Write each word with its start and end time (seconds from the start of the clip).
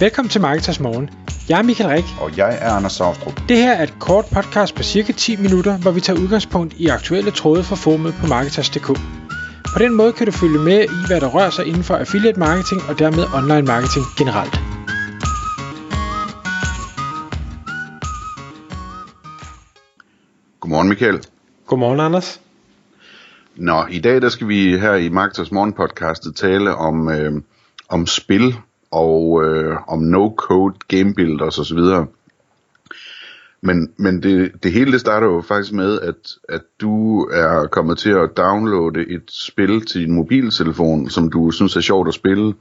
Velkommen 0.00 0.30
til 0.30 0.40
Marketers 0.40 0.80
Morgen. 0.80 1.10
Jeg 1.48 1.58
er 1.58 1.62
Michael 1.62 1.90
Rik. 1.90 2.04
Og 2.20 2.36
jeg 2.36 2.58
er 2.60 2.70
Anders 2.70 2.92
Saustrup. 2.92 3.40
Det 3.48 3.56
her 3.56 3.72
er 3.72 3.82
et 3.82 3.94
kort 4.00 4.24
podcast 4.34 4.74
på 4.74 4.82
cirka 4.82 5.12
10 5.12 5.36
minutter, 5.36 5.78
hvor 5.78 5.90
vi 5.90 6.00
tager 6.00 6.20
udgangspunkt 6.20 6.74
i 6.74 6.86
aktuelle 6.86 7.30
tråde 7.30 7.64
fra 7.64 7.76
formet 7.76 8.14
på 8.20 8.26
Marketers.dk. 8.26 8.86
På 9.74 9.78
den 9.78 9.94
måde 9.94 10.12
kan 10.12 10.26
du 10.26 10.32
følge 10.32 10.58
med 10.58 10.84
i, 10.84 11.06
hvad 11.06 11.20
der 11.20 11.26
rører 11.26 11.50
sig 11.50 11.66
inden 11.66 11.82
for 11.82 11.94
affiliate 11.96 12.38
marketing 12.38 12.80
og 12.88 12.98
dermed 12.98 13.24
online 13.34 13.66
marketing 13.66 14.04
generelt. 14.18 14.54
Godmorgen 20.60 20.88
Michael. 20.88 21.18
Godmorgen 21.66 22.00
Anders. 22.00 22.40
Nå, 23.56 23.86
i 23.90 23.98
dag 23.98 24.22
der 24.22 24.28
skal 24.28 24.48
vi 24.48 24.78
her 24.78 24.94
i 24.94 25.08
Marketers 25.08 25.52
Morgen 25.52 25.72
podcastet 25.72 26.36
tale 26.36 26.74
om, 26.74 27.08
øh, 27.08 27.42
om 27.88 28.06
spil 28.06 28.56
og 28.90 29.44
øh, 29.44 29.76
om 29.88 30.00
no-code 30.14 30.78
game 30.88 31.14
builders 31.14 31.58
osv. 31.58 31.78
Men, 33.60 33.92
men 33.96 34.22
det, 34.22 34.52
det 34.62 34.72
hele 34.72 34.92
det 34.92 35.00
starter 35.00 35.26
jo 35.26 35.40
faktisk 35.40 35.72
med, 35.72 36.00
at, 36.00 36.14
at 36.48 36.62
du 36.80 37.24
er 37.24 37.66
kommet 37.66 37.98
til 37.98 38.10
at 38.10 38.36
downloade 38.36 39.00
et 39.08 39.30
spil 39.30 39.86
til 39.86 40.00
din 40.00 40.12
mobiltelefon, 40.12 41.10
som 41.10 41.30
du 41.30 41.50
synes 41.50 41.76
er 41.76 41.80
sjovt 41.80 42.08
at 42.08 42.14
spille. 42.14 42.54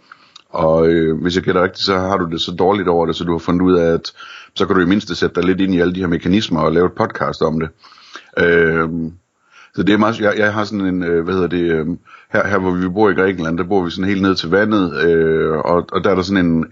Og 0.50 0.88
øh, 0.88 1.22
hvis 1.22 1.36
jeg 1.36 1.44
gætter 1.44 1.64
rigtigt, 1.64 1.86
så 1.86 1.98
har 1.98 2.18
du 2.18 2.30
det 2.30 2.42
så 2.42 2.52
dårligt 2.52 2.88
over 2.88 3.06
det, 3.06 3.16
så 3.16 3.24
du 3.24 3.32
har 3.32 3.40
fundet 3.40 3.62
ud 3.62 3.78
af, 3.78 3.94
at 3.94 4.12
så 4.54 4.66
kan 4.66 4.76
du 4.76 4.82
i 4.82 4.86
mindste 4.86 5.16
sætte 5.16 5.36
dig 5.36 5.44
lidt 5.44 5.62
ind 5.62 5.74
i 5.74 5.80
alle 5.80 5.96
de 5.96 6.00
her 6.00 6.08
mekanismer 6.08 6.60
og 6.60 6.72
lave 6.72 6.86
et 6.86 6.94
podcast 6.94 7.42
om 7.42 7.60
det. 7.60 7.70
Øh, 8.40 8.90
så 9.76 9.84
det 9.84 9.94
er 9.94 9.98
meget, 9.98 10.20
jeg, 10.20 10.34
jeg 10.38 10.54
har 10.54 10.64
sådan 10.64 10.86
en, 10.86 11.04
øh, 11.04 11.24
hvad 11.24 11.34
hedder 11.34 11.48
det, 11.48 11.72
øh, 11.72 11.88
her, 12.36 12.48
her 12.48 12.58
hvor 12.58 12.72
vi 12.72 12.90
bor 12.90 13.10
i 13.10 13.14
Grækenland, 13.14 13.58
der 13.58 13.64
bor 13.64 13.84
vi 13.84 13.92
sådan 13.92 14.10
helt 14.10 14.22
ned 14.22 14.36
til 14.36 14.50
vandet, 14.50 15.04
øh, 15.04 15.58
og, 15.58 15.86
og 15.92 16.04
der 16.04 16.10
er 16.10 16.16
der 16.16 16.22
sådan 16.22 16.46
en, 16.46 16.66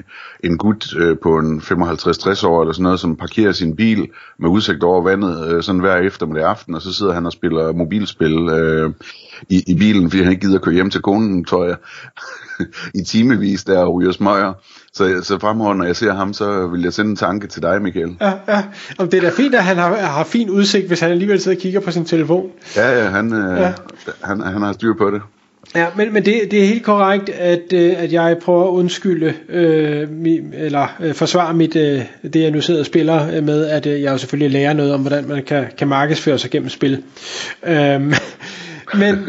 en 0.44 0.58
gut 0.58 0.96
øh, 0.98 1.18
på 1.24 1.38
en 1.38 1.60
55-60 1.60 2.48
år 2.48 2.62
eller 2.62 2.74
sådan 2.74 2.84
noget, 2.84 3.00
som 3.00 3.16
parkerer 3.16 3.52
sin 3.52 3.76
bil 3.76 4.10
med 4.40 4.50
udsigt 4.50 4.84
over 4.84 5.04
vandet, 5.04 5.48
øh, 5.48 5.64
sådan 5.64 5.82
hver 5.82 5.96
eftermiddag 5.96 6.50
aften, 6.50 6.76
og 6.76 6.82
så 6.82 6.94
sidder 6.94 7.14
han 7.14 7.26
og 7.26 7.32
spiller 7.32 7.74
mobilspil 7.74 8.50
øh, 8.50 8.92
i, 9.50 9.64
i 9.68 9.76
bilen, 9.76 10.10
fordi 10.10 10.24
han 10.24 10.32
ikke 10.32 10.48
gider 10.48 10.60
køre 10.60 10.74
hjem 10.74 10.90
til 10.90 11.02
konen, 11.02 11.46
tror 11.46 11.66
jeg, 11.66 11.76
i 13.02 13.04
timevis 13.04 13.64
der 13.64 13.80
og 13.80 13.94
ryger 13.94 14.12
smøger. 14.12 14.54
Så, 14.94 15.22
så 15.24 15.40
fremover, 15.40 15.74
når 15.74 15.86
jeg 15.86 15.96
ser 15.96 16.14
ham, 16.14 16.34
så 16.34 16.68
vil 16.68 16.82
jeg 16.82 16.94
sende 16.94 17.10
en 17.10 17.16
tanke 17.16 17.48
til 17.48 17.62
dig, 17.62 17.82
Michael. 17.82 18.18
Ja, 18.22 18.34
ja. 18.48 18.64
Om 19.00 19.08
det 19.08 19.18
er 19.18 19.22
da 19.22 19.30
fint, 19.30 19.56
at 19.56 19.64
han 19.64 19.78
har, 19.78 19.96
har 19.96 20.24
fin 20.24 20.50
udsigt, 20.50 20.88
hvis 20.88 21.00
han 21.00 21.12
alligevel 21.12 21.42
sidder 21.42 21.58
og 21.58 21.62
kigger 21.62 21.80
på 21.80 21.92
sin 21.92 22.06
telefon. 22.06 22.52
Ja, 22.76 23.04
ja, 23.04 23.10
han, 23.10 23.34
øh, 23.34 23.60
ja. 23.60 23.74
han, 24.24 24.42
han 24.42 24.62
har 24.62 24.74
styr 24.74 24.94
på 24.98 25.12
det. 25.12 25.22
Ja, 25.76 25.88
men, 25.96 26.14
men 26.14 26.26
det, 26.26 26.52
det 26.52 26.64
er 26.64 26.68
helt 26.68 26.84
korrekt, 26.84 27.30
at, 27.30 27.74
øh, 27.74 27.94
at 27.98 28.14
jeg 28.14 28.38
prøver 28.42 28.64
at 28.64 28.70
undskylde, 28.70 29.34
øh, 29.50 30.10
mi, 30.10 30.40
eller 30.54 30.88
øh, 31.00 31.14
forsvare 31.14 31.54
mit, 31.54 31.76
øh, 31.76 32.02
det 32.34 32.42
jeg 32.42 32.52
nu 32.52 32.62
sidder 32.62 32.80
og 32.80 32.86
spiller 32.86 33.36
øh, 33.36 33.44
med, 33.44 33.66
at 33.66 33.86
øh, 33.86 34.02
jeg 34.02 34.12
jo 34.12 34.18
selvfølgelig 34.18 34.52
lærer 34.52 34.74
noget 34.74 34.94
om, 34.94 35.02
hvordan 35.02 35.28
man 35.28 35.44
kan, 35.44 35.66
kan 35.78 35.88
markedsføre 35.88 36.40
sig 36.40 36.52
gennem 36.52 36.70
spil. 36.70 37.04
Øh, 37.68 38.02
men 39.02 39.18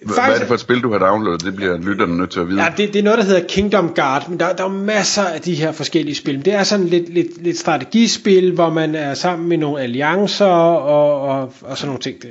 Faktisk, 0.00 0.20
Hvad 0.26 0.34
er 0.34 0.38
det 0.38 0.46
for 0.46 0.54
et 0.54 0.60
spil, 0.60 0.82
du 0.82 0.92
har 0.92 0.98
downloadet? 0.98 1.44
Det 1.44 1.56
bliver 1.56 1.78
lytterne 1.78 2.16
nødt 2.16 2.30
til 2.30 2.40
at 2.40 2.48
vide. 2.48 2.62
Ja, 2.62 2.68
det, 2.76 2.92
det 2.92 2.98
er 2.98 3.02
noget, 3.02 3.18
der 3.18 3.24
hedder 3.24 3.46
Kingdom 3.48 3.94
Guard, 3.94 4.28
men 4.28 4.40
der, 4.40 4.52
der 4.52 4.64
er 4.64 4.68
masser 4.68 5.22
af 5.22 5.40
de 5.40 5.54
her 5.54 5.72
forskellige 5.72 6.14
spil. 6.14 6.44
Det 6.44 6.54
er 6.54 6.62
sådan 6.62 6.86
lidt, 6.86 7.14
lidt, 7.14 7.42
lidt 7.42 7.58
strategispil, 7.58 8.52
hvor 8.52 8.70
man 8.70 8.94
er 8.94 9.14
sammen 9.14 9.48
med 9.48 9.58
nogle 9.58 9.82
alliancer 9.82 10.46
og, 10.46 11.20
og, 11.20 11.52
og 11.60 11.78
sådan 11.78 11.88
nogle 11.88 12.00
ting. 12.00 12.22
Det, 12.22 12.30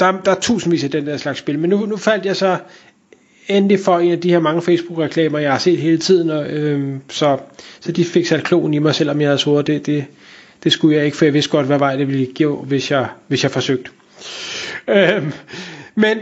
der, 0.00 0.20
der 0.24 0.30
er 0.30 0.40
tusindvis 0.40 0.84
af 0.84 0.90
den 0.90 1.06
der 1.06 1.16
slags 1.16 1.38
spil, 1.38 1.58
men 1.58 1.70
nu, 1.70 1.86
nu 1.86 1.96
faldt 1.96 2.26
jeg 2.26 2.36
så 2.36 2.58
endelig 3.48 3.80
for 3.80 3.98
en 3.98 4.12
af 4.12 4.20
de 4.20 4.30
her 4.30 4.38
mange 4.38 4.62
Facebook-reklamer, 4.62 5.38
jeg 5.38 5.52
har 5.52 5.58
set 5.58 5.78
hele 5.78 5.98
tiden, 5.98 6.30
og, 6.30 6.46
øhm, 6.50 7.00
så, 7.08 7.38
så 7.80 7.92
de 7.92 8.04
fik 8.04 8.26
sat 8.26 8.44
kloen 8.44 8.74
i 8.74 8.78
mig, 8.78 8.94
selvom 8.94 9.20
jeg 9.20 9.28
havde 9.28 9.38
svoret, 9.38 9.66
det, 9.66 9.86
det, 9.86 10.04
det 10.64 10.72
skulle 10.72 10.96
jeg 10.96 11.04
ikke, 11.04 11.16
for 11.16 11.24
jeg 11.24 11.34
vidste 11.34 11.50
godt, 11.50 11.66
hvad 11.66 11.78
vej 11.78 11.96
det 11.96 12.08
ville 12.08 12.26
give, 12.26 12.56
hvis 12.56 12.90
jeg, 12.90 13.08
hvis 13.28 13.42
jeg 13.42 13.50
forsøgte. 13.50 13.90
Øhm, 14.88 15.32
men 15.94 16.18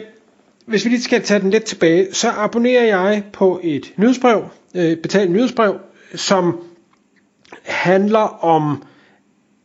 hvis 0.66 0.84
vi 0.84 0.90
lige 0.90 1.02
skal 1.02 1.22
tage 1.22 1.40
den 1.40 1.50
lidt 1.50 1.64
tilbage, 1.64 2.08
så 2.12 2.30
abonnerer 2.30 2.84
jeg 2.84 3.22
på 3.32 3.60
et 3.62 3.92
nyhedsbrev, 3.96 4.44
øh, 4.74 4.96
betalt 4.96 5.30
nyhedsbrev, 5.30 5.76
som 6.14 6.60
handler 7.62 8.44
om 8.44 8.82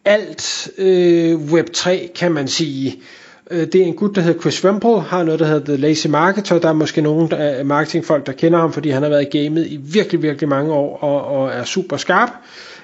alt 0.05 0.69
øh, 0.77 1.35
Web3, 1.35 2.13
kan 2.13 2.31
man 2.31 2.47
sige. 2.47 3.01
Øh, 3.51 3.67
det 3.67 3.75
er 3.75 3.85
en 3.85 3.93
gut, 3.93 4.15
der 4.15 4.21
hedder 4.21 4.41
Chris 4.41 4.63
Wemple, 4.65 5.01
har 5.01 5.23
noget, 5.23 5.39
der 5.39 5.45
hedder 5.45 5.65
The 5.65 5.75
Lazy 5.75 6.07
Marketer. 6.07 6.59
Der 6.59 6.69
er 6.69 6.73
måske 6.73 7.01
nogle 7.01 7.29
der 7.29 7.59
øh, 7.59 7.65
marketingfolk, 7.65 8.25
der 8.25 8.31
kender 8.31 8.59
ham, 8.59 8.73
fordi 8.73 8.89
han 8.89 9.03
har 9.03 9.09
været 9.09 9.27
i 9.33 9.37
gamet 9.37 9.67
i 9.67 9.79
virkelig, 9.83 10.21
virkelig 10.21 10.49
mange 10.49 10.73
år 10.73 10.97
og, 10.97 11.25
og 11.25 11.51
er 11.51 11.63
super 11.63 11.97
skarp. 11.97 12.29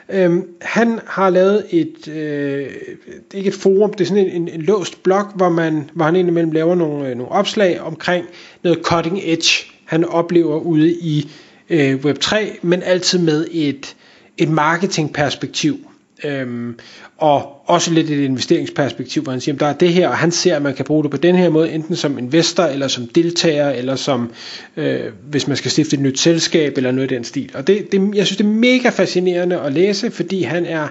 Øhm, 0.10 0.44
han 0.62 1.00
har 1.08 1.30
lavet 1.30 1.66
et, 1.70 2.08
øh, 2.08 2.68
ikke 3.34 3.48
et 3.48 3.54
forum, 3.54 3.94
det 3.94 4.02
er 4.02 4.06
sådan 4.06 4.26
en, 4.28 4.42
en, 4.42 4.48
en 4.48 4.62
låst 4.62 5.04
blog, 5.04 5.26
hvor, 5.36 5.50
man, 5.50 5.90
hvor 5.94 6.06
han 6.06 6.16
indimellem 6.16 6.52
laver 6.52 6.76
nogle, 6.76 7.10
øh, 7.10 7.18
nogle 7.18 7.32
opslag 7.32 7.82
omkring 7.82 8.26
noget 8.64 8.80
cutting 8.84 9.20
edge, 9.24 9.66
han 9.86 10.06
oplever 10.06 10.60
ude 10.60 10.92
i 10.92 11.30
øh, 11.70 11.96
Web3, 12.06 12.36
men 12.62 12.84
altid 12.84 13.20
med 13.20 13.48
et, 13.52 13.96
et 14.38 14.50
marketingperspektiv. 14.50 15.78
Øhm, 16.24 16.80
og 17.18 17.70
også 17.70 17.94
lidt 17.94 18.10
et 18.10 18.24
investeringsperspektiv, 18.24 19.24
hvor 19.24 19.32
han 19.32 19.42
siger, 19.42 19.56
at 19.56 19.60
der 19.60 19.66
er 19.66 19.74
det 19.74 19.94
her, 19.94 20.08
og 20.10 20.18
han 20.18 20.32
ser, 20.32 20.56
at 20.56 20.62
man 20.62 20.76
kan 20.76 20.86
bruge 20.86 21.04
det 21.04 21.12
på 21.12 21.18
den 21.18 21.36
her 21.36 21.50
måde, 21.50 21.72
enten 21.72 21.96
som 21.96 22.18
investor, 22.18 22.64
eller 22.64 22.88
som 22.88 23.08
deltager, 23.08 23.70
eller 23.70 23.96
som, 23.96 24.32
øh, 24.78 25.00
hvis 25.30 25.48
man 25.48 25.58
skal 25.58 25.72
stifte 25.72 25.94
et 25.94 26.00
nyt 26.00 26.20
selskab, 26.20 26.78
eller 26.78 26.92
noget 26.92 27.12
i 27.12 27.16
den 27.16 27.24
stil. 27.24 27.52
Og 27.54 27.68
det, 27.68 27.92
det, 27.92 28.16
jeg 28.16 28.26
synes, 28.26 28.38
det 28.38 28.44
er 28.44 28.50
mega 28.50 28.90
fascinerende 28.90 29.60
at 29.60 29.74
læse, 29.74 30.12
fordi 30.12 30.42
han 30.42 30.66
er, 30.66 30.88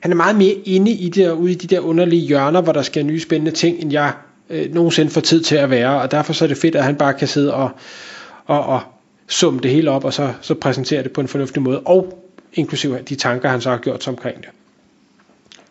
han 0.00 0.10
er 0.10 0.16
meget 0.16 0.36
mere 0.36 0.54
inde 0.64 0.90
i 0.90 1.08
det, 1.08 1.30
og 1.30 1.40
ude 1.40 1.52
i 1.52 1.54
de 1.54 1.66
der 1.66 1.80
underlige 1.80 2.26
hjørner, 2.26 2.60
hvor 2.60 2.72
der 2.72 2.82
sker 2.82 3.02
nye 3.02 3.20
spændende 3.20 3.50
ting, 3.50 3.80
end 3.80 3.92
jeg 3.92 4.12
øh, 4.50 4.74
nogensinde 4.74 5.10
får 5.10 5.20
tid 5.20 5.42
til 5.42 5.56
at 5.56 5.70
være, 5.70 6.00
og 6.00 6.10
derfor 6.10 6.32
så 6.32 6.44
er 6.44 6.48
det 6.48 6.56
fedt, 6.56 6.76
at 6.76 6.84
han 6.84 6.96
bare 6.96 7.14
kan 7.14 7.28
sidde 7.28 7.54
og, 7.54 7.70
og, 8.46 8.66
og 8.66 8.80
summe 9.28 9.60
det 9.60 9.70
hele 9.70 9.90
op, 9.90 10.04
og 10.04 10.12
så, 10.12 10.32
så 10.40 10.54
præsentere 10.54 11.02
det 11.02 11.12
på 11.12 11.20
en 11.20 11.28
fornuftig 11.28 11.62
måde, 11.62 11.80
og 11.80 12.29
inklusive 12.52 12.98
de 13.08 13.14
tanker, 13.14 13.48
han 13.48 13.60
så 13.60 13.70
har 13.70 13.78
gjort 13.78 14.04
sig 14.04 14.10
omkring 14.10 14.36
det. 14.36 14.48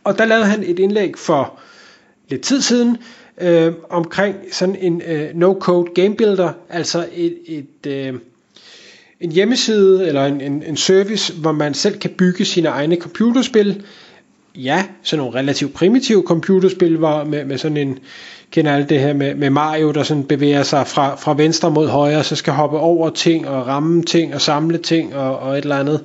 Og 0.03 0.17
der 0.17 0.25
lavede 0.25 0.45
han 0.45 0.63
et 0.63 0.79
indlæg 0.79 1.17
for 1.17 1.59
lidt 2.29 2.41
tid 2.41 2.62
siden, 2.62 2.97
øh, 3.41 3.73
omkring 3.90 4.35
sådan 4.51 4.75
en 4.75 5.01
øh, 5.07 5.29
no-code 5.29 5.94
game 5.94 6.16
builder, 6.16 6.51
altså 6.69 7.07
et, 7.16 7.38
et, 7.47 7.88
øh, 7.88 8.13
en 9.19 9.31
hjemmeside 9.31 10.07
eller 10.07 10.25
en, 10.25 10.41
en, 10.41 10.63
en 10.63 10.78
service, 10.78 11.34
hvor 11.34 11.51
man 11.51 11.73
selv 11.73 12.00
kan 12.00 12.09
bygge 12.09 12.45
sine 12.45 12.69
egne 12.69 12.95
computerspil. 12.95 13.84
Ja, 14.56 14.85
sådan 15.03 15.23
nogle 15.25 15.39
relativt 15.39 15.73
primitive 15.73 16.23
computerspil, 16.28 16.97
hvor 16.97 17.23
med, 17.23 17.45
med 17.45 17.57
sådan 17.57 17.78
en, 17.78 18.00
kender 18.51 18.73
alle 18.73 18.88
det 18.88 19.00
her 19.00 19.13
med, 19.13 19.35
med 19.35 19.50
Mario, 19.50 19.91
der 19.91 20.03
sådan 20.03 20.23
bevæger 20.23 20.63
sig 20.63 20.88
fra, 20.88 21.16
fra 21.16 21.34
venstre 21.34 21.72
mod 21.72 21.88
højre, 21.88 22.23
så 22.23 22.35
skal 22.35 22.53
hoppe 22.53 22.78
over 22.78 23.09
ting 23.09 23.47
og 23.47 23.68
ramme 23.68 24.03
ting 24.03 24.35
og 24.35 24.41
samle 24.41 24.78
ting 24.78 25.16
og, 25.16 25.39
og 25.39 25.57
et 25.57 25.62
eller 25.62 25.78
andet. 25.78 26.03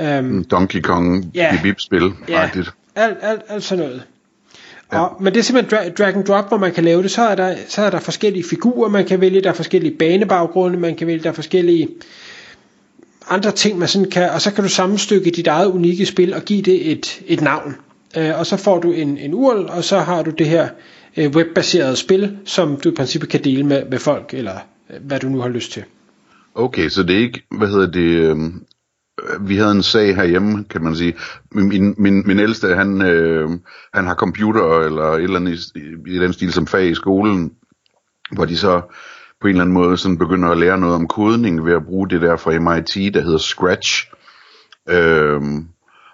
Um, 0.00 0.44
Donkey 0.44 0.80
Kong 0.80 1.30
ja, 1.34 1.58
bip-spil, 1.62 2.12
ja, 2.28 2.50
alt, 2.94 3.18
alt, 3.22 3.42
alt 3.48 3.64
sådan 3.64 3.84
noget. 3.84 4.02
Ja. 4.92 5.00
Og, 5.00 5.22
men 5.22 5.32
det 5.32 5.38
er 5.40 5.44
simpelthen 5.44 5.78
drag, 5.78 5.92
drag 5.98 6.14
and 6.14 6.24
drop, 6.24 6.48
hvor 6.48 6.58
man 6.58 6.72
kan 6.72 6.84
lave 6.84 7.02
det. 7.02 7.10
Så 7.10 7.22
er, 7.22 7.34
der, 7.34 7.56
så 7.68 7.82
er 7.82 7.90
der 7.90 8.00
forskellige 8.00 8.44
figurer, 8.44 8.88
man 8.88 9.04
kan 9.04 9.20
vælge. 9.20 9.40
Der 9.40 9.48
er 9.48 9.54
forskellige 9.54 9.96
banebaggrunde, 9.98 10.78
man 10.78 10.96
kan 10.96 11.06
vælge. 11.06 11.22
Der 11.22 11.28
er 11.28 11.34
forskellige 11.34 11.88
andre 13.28 13.50
ting, 13.50 13.78
man 13.78 13.88
sådan 13.88 14.10
kan. 14.10 14.30
Og 14.30 14.40
så 14.40 14.52
kan 14.52 14.64
du 14.64 14.70
sammenstykke 14.70 15.30
dit 15.30 15.46
eget 15.46 15.66
unikke 15.66 16.06
spil 16.06 16.34
og 16.34 16.42
give 16.42 16.62
det 16.62 16.92
et, 16.92 17.22
et 17.26 17.40
navn. 17.40 17.76
Øh, 18.16 18.38
og 18.38 18.46
så 18.46 18.56
får 18.56 18.80
du 18.80 18.92
en, 18.92 19.18
en 19.18 19.34
URL, 19.34 19.66
og 19.66 19.84
så 19.84 19.98
har 19.98 20.22
du 20.22 20.30
det 20.30 20.46
her 20.46 20.68
øh, 21.16 21.30
webbaserede 21.30 21.96
spil, 21.96 22.38
som 22.44 22.76
du 22.76 22.88
i 22.88 22.94
princippet 22.94 23.30
kan 23.30 23.44
dele 23.44 23.64
med, 23.64 23.84
med 23.90 23.98
folk, 23.98 24.34
eller 24.34 24.54
øh, 24.90 24.96
hvad 25.02 25.20
du 25.20 25.28
nu 25.28 25.40
har 25.40 25.48
lyst 25.48 25.72
til. 25.72 25.84
Okay, 26.54 26.88
så 26.88 27.02
det 27.02 27.16
er 27.16 27.20
ikke, 27.20 27.42
hvad 27.50 27.68
hedder 27.68 27.90
det, 27.90 28.00
øh, 28.00 28.36
vi 29.40 29.56
havde 29.56 29.72
en 29.72 29.82
sag 29.82 30.16
herhjemme, 30.16 30.64
kan 30.64 30.82
man 30.82 30.96
sige. 30.96 31.14
Min, 31.52 31.94
min, 31.98 32.22
min 32.26 32.38
ældste, 32.38 32.74
han, 32.74 33.02
øh, 33.02 33.50
han 33.94 34.06
har 34.06 34.14
computer 34.14 34.80
eller 34.80 35.04
et 35.04 35.22
eller 35.22 35.36
andet 35.36 35.58
i, 35.74 35.80
i 36.06 36.18
den 36.18 36.32
stil 36.32 36.52
som 36.52 36.66
fag 36.66 36.90
i 36.90 36.94
skolen, 36.94 37.52
hvor 38.32 38.44
de 38.44 38.56
så 38.56 38.80
på 39.40 39.46
en 39.46 39.50
eller 39.50 39.62
anden 39.62 39.74
måde 39.74 39.96
sådan 39.96 40.18
begynder 40.18 40.48
at 40.48 40.58
lære 40.58 40.78
noget 40.78 40.94
om 40.94 41.08
kodning 41.08 41.64
ved 41.64 41.74
at 41.74 41.86
bruge 41.86 42.08
det 42.08 42.22
der 42.22 42.36
fra 42.36 42.58
MIT, 42.58 43.14
der 43.14 43.20
hedder 43.20 43.38
Scratch. 43.38 44.10
Øh, 44.88 45.40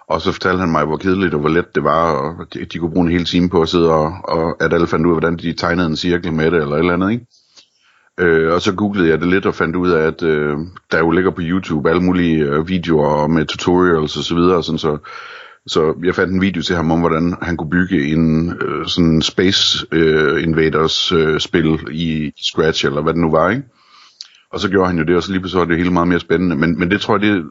og 0.07 0.21
så 0.21 0.31
fortalte 0.31 0.59
han 0.59 0.71
mig, 0.71 0.85
hvor 0.85 0.97
kedeligt 0.97 1.33
og 1.33 1.39
hvor 1.39 1.49
let 1.49 1.75
det 1.75 1.83
var, 1.83 2.11
og 2.11 2.53
de, 2.53 2.65
de 2.65 2.79
kunne 2.79 2.91
bruge 2.91 3.05
en 3.05 3.11
hel 3.11 3.25
time 3.25 3.49
på 3.49 3.61
at 3.61 3.69
sidde 3.69 3.91
og, 3.91 4.15
og 4.23 4.63
at 4.63 4.73
alle 4.73 4.87
fandt 4.87 5.05
ud 5.05 5.11
af, 5.11 5.19
hvordan 5.19 5.37
de 5.37 5.53
tegnede 5.53 5.87
en 5.87 5.95
cirkel 5.95 6.33
med 6.33 6.51
det, 6.51 6.61
eller 6.61 6.75
et 6.75 6.79
eller 6.79 6.93
andet, 6.93 7.11
ikke? 7.11 7.25
Øh, 8.19 8.53
og 8.53 8.61
så 8.61 8.73
googlede 8.73 9.09
jeg 9.09 9.19
det 9.19 9.27
lidt 9.27 9.45
og 9.45 9.55
fandt 9.55 9.75
ud 9.75 9.91
af, 9.91 10.07
at 10.07 10.23
øh, 10.23 10.57
der 10.91 10.97
jo 10.99 11.11
ligger 11.11 11.31
på 11.31 11.41
YouTube 11.41 11.89
alle 11.89 12.03
mulige 12.03 12.43
øh, 12.43 12.67
videoer 12.67 13.27
med 13.27 13.45
tutorials 13.45 14.17
og 14.17 14.23
så 14.23 14.35
videre, 14.35 14.63
sådan 14.63 14.79
så, 14.79 14.97
så 15.67 15.93
jeg 16.03 16.15
fandt 16.15 16.33
en 16.33 16.41
video 16.41 16.61
til 16.61 16.75
ham 16.75 16.91
om, 16.91 16.99
hvordan 16.99 17.35
han 17.41 17.57
kunne 17.57 17.69
bygge 17.69 18.07
en 18.07 18.53
øh, 18.61 18.87
sådan 18.87 19.21
Space 19.21 19.85
øh, 19.91 20.43
Invaders 20.43 21.11
øh, 21.11 21.39
spil 21.39 21.79
i, 21.91 22.23
i 22.25 22.43
Scratch, 22.43 22.85
eller 22.85 23.01
hvad 23.01 23.13
det 23.13 23.21
nu 23.21 23.31
var, 23.31 23.49
ikke? 23.49 23.63
Og 24.53 24.59
så 24.59 24.69
gjorde 24.69 24.87
han 24.87 24.97
jo 24.97 25.03
det, 25.03 25.15
og 25.15 25.23
så 25.23 25.31
lige 25.31 25.39
pludselig 25.39 25.59
var 25.59 25.65
det 25.65 25.77
hele 25.77 25.91
meget 25.91 26.07
mere 26.07 26.19
spændende. 26.19 26.55
Men, 26.55 26.79
men 26.79 26.91
det 26.91 27.01
tror 27.01 27.17
jeg, 27.17 27.21
det, 27.21 27.43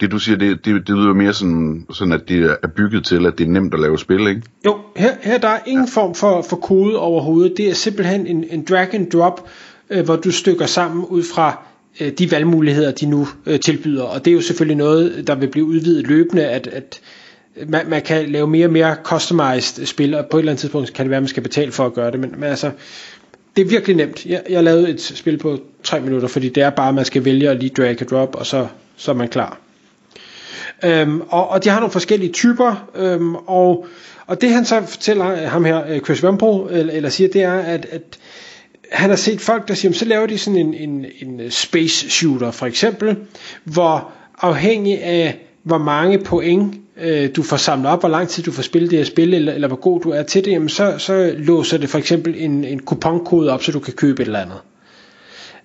det 0.00 0.10
du 0.10 0.18
siger, 0.18 0.38
det, 0.38 0.64
det, 0.64 0.86
det 0.86 0.96
lyder 0.96 1.14
mere 1.14 1.32
sådan, 1.32 1.86
sådan, 1.90 2.12
at 2.12 2.28
det 2.28 2.56
er 2.62 2.68
bygget 2.76 3.04
til, 3.04 3.26
at 3.26 3.38
det 3.38 3.46
er 3.46 3.50
nemt 3.50 3.74
at 3.74 3.80
lave 3.80 3.98
spil, 3.98 4.26
ikke? 4.26 4.42
Jo, 4.66 4.78
her, 4.96 5.10
her 5.22 5.38
der 5.38 5.48
er 5.48 5.58
ingen 5.66 5.86
ja. 5.86 6.00
form 6.00 6.14
for, 6.14 6.42
for 6.42 6.56
kode 6.56 6.98
overhovedet. 6.98 7.54
Det 7.56 7.70
er 7.70 7.74
simpelthen 7.74 8.26
en, 8.26 8.44
en 8.50 8.64
drag 8.68 8.94
and 8.94 9.10
drop, 9.10 9.48
øh, 9.90 10.04
hvor 10.04 10.16
du 10.16 10.30
stykker 10.30 10.66
sammen 10.66 11.04
ud 11.04 11.22
fra 11.22 11.62
øh, 12.00 12.12
de 12.12 12.30
valgmuligheder, 12.30 12.90
de 12.90 13.06
nu 13.06 13.28
øh, 13.46 13.60
tilbyder. 13.60 14.02
Og 14.02 14.24
det 14.24 14.30
er 14.30 14.34
jo 14.34 14.40
selvfølgelig 14.40 14.76
noget, 14.76 15.26
der 15.26 15.34
vil 15.34 15.48
blive 15.48 15.64
udvidet 15.64 16.06
løbende, 16.06 16.46
at, 16.46 16.66
at 16.66 17.00
øh, 17.56 17.70
man, 17.70 17.88
man 17.88 18.02
kan 18.02 18.28
lave 18.28 18.46
mere 18.46 18.66
og 18.66 18.72
mere 18.72 18.96
customized 19.04 19.86
spil, 19.86 20.14
og 20.14 20.26
på 20.26 20.36
et 20.36 20.40
eller 20.40 20.52
andet 20.52 20.60
tidspunkt 20.60 20.92
kan 20.92 21.04
det 21.04 21.10
være, 21.10 21.16
at 21.16 21.22
man 21.22 21.28
skal 21.28 21.42
betale 21.42 21.72
for 21.72 21.86
at 21.86 21.94
gøre 21.94 22.10
det. 22.10 22.20
Men, 22.20 22.30
men 22.36 22.44
altså, 22.44 22.70
det 23.56 23.64
er 23.64 23.68
virkelig 23.68 23.96
nemt. 23.96 24.26
Jeg, 24.26 24.42
jeg 24.50 24.64
lavede 24.64 24.90
et 24.90 25.00
spil 25.00 25.38
på 25.38 25.58
3 25.82 26.00
minutter, 26.00 26.28
fordi 26.28 26.48
det 26.48 26.62
er 26.62 26.70
bare, 26.70 26.88
at 26.88 26.94
man 26.94 27.04
skal 27.04 27.24
vælge 27.24 27.50
at 27.50 27.58
lige 27.58 27.70
drag 27.76 27.88
and 27.88 28.08
drop, 28.08 28.34
og 28.34 28.46
så, 28.46 28.66
så 28.96 29.10
er 29.10 29.14
man 29.14 29.28
klar. 29.28 29.58
Øhm, 30.84 31.20
og, 31.20 31.48
og 31.48 31.64
de 31.64 31.68
har 31.68 31.80
nogle 31.80 31.92
forskellige 31.92 32.32
typer, 32.32 32.88
øhm, 32.94 33.34
og, 33.34 33.86
og 34.26 34.40
det 34.40 34.50
han 34.50 34.64
så 34.64 34.82
fortæller 34.86 35.46
ham 35.48 35.64
her, 35.64 35.82
øh, 35.88 36.00
Chris 36.00 36.24
Wempo, 36.24 36.68
eller, 36.70 36.92
eller 36.92 37.08
siger, 37.08 37.28
det 37.28 37.42
er, 37.42 37.52
at, 37.52 37.86
at 37.90 38.18
han 38.92 39.10
har 39.10 39.16
set 39.16 39.40
folk, 39.40 39.68
der 39.68 39.74
siger, 39.74 39.92
så 39.92 40.04
laver 40.04 40.26
de 40.26 40.38
sådan 40.38 40.58
en, 40.58 40.74
en, 40.74 41.06
en 41.20 41.50
space 41.50 42.10
shooter 42.10 42.50
for 42.50 42.66
eksempel, 42.66 43.16
hvor 43.64 44.10
afhængig 44.40 45.02
af 45.02 45.38
hvor 45.62 45.78
mange 45.78 46.18
point 46.18 46.74
øh, 47.00 47.28
du 47.36 47.42
får 47.42 47.56
samlet 47.56 47.90
op, 47.92 48.00
hvor 48.00 48.08
lang 48.08 48.28
tid 48.28 48.42
du 48.42 48.52
får 48.52 48.62
spillet 48.62 48.90
det 48.90 48.98
her 48.98 49.04
spil, 49.06 49.34
eller, 49.34 49.52
eller 49.52 49.68
hvor 49.68 49.76
god 49.76 50.00
du 50.00 50.10
er 50.10 50.22
til 50.22 50.44
det, 50.44 50.50
jamen 50.50 50.68
så, 50.68 50.94
så 50.98 51.34
låser 51.38 51.78
det 51.78 51.88
for 51.88 51.98
eksempel 51.98 52.34
en, 52.38 52.64
en 52.64 52.78
kuponkode 52.78 53.52
op, 53.52 53.62
så 53.62 53.72
du 53.72 53.78
kan 53.80 53.92
købe 53.94 54.22
et 54.22 54.26
eller 54.26 54.40
andet. 54.40 54.58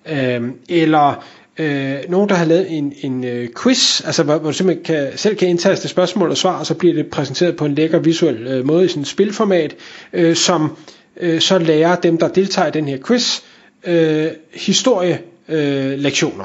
Øh, 0.08 0.50
eller 0.68 1.24
øh, 1.58 1.94
nogen, 2.08 2.28
der 2.28 2.34
har 2.34 2.44
lavet 2.44 2.66
en, 2.78 2.92
en 3.02 3.24
øh, 3.24 3.48
quiz, 3.62 4.04
altså 4.06 4.22
hvor, 4.22 4.38
hvor 4.38 4.50
du 4.50 4.56
simpelthen 4.56 4.84
kan, 4.84 5.18
selv 5.18 5.36
kan 5.36 5.48
indtaste 5.48 5.88
spørgsmål 5.88 6.30
og 6.30 6.36
svar, 6.36 6.58
og 6.58 6.66
så 6.66 6.74
bliver 6.74 6.94
det 6.94 7.06
præsenteret 7.06 7.56
på 7.56 7.64
en 7.64 7.74
lækker 7.74 7.98
visuel 7.98 8.46
øh, 8.46 8.66
måde 8.66 8.84
i 8.84 8.88
sådan 8.88 9.02
et 9.02 9.08
spilformat, 9.08 9.76
øh, 10.12 10.36
som 10.36 10.76
øh, 11.16 11.40
så 11.40 11.58
lærer 11.58 11.96
dem, 11.96 12.18
der 12.18 12.28
deltager 12.28 12.68
i 12.68 12.70
den 12.70 12.88
her 12.88 12.98
quiz, 13.06 13.40
øh, 13.86 14.30
historielektioner. 14.54 15.18
Øh, 15.48 15.98
lektioner. 15.98 16.44